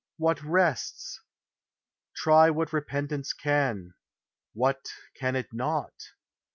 what 0.17 0.41
rests? 0.41 1.19
Try 2.15 2.49
what 2.49 2.73
repentance 2.73 3.33
can: 3.33 3.93
what 4.53 4.91
can 5.13 5.35
it 5.35 5.53
not? 5.53 5.93